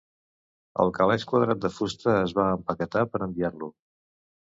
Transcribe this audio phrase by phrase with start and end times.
[0.83, 3.69] El calaix quadrat de fusta es va empaquetar per enviar-lo.